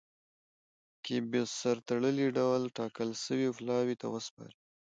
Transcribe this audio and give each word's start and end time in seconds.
کي 1.03 1.15
په 1.29 1.41
سر 1.57 1.77
تړلي 1.89 2.27
ډول 2.37 2.61
ټاکل 2.77 3.09
سوي 3.25 3.47
پلاوي 3.57 3.95
ته 4.01 4.07
وسپاري. 4.13 4.57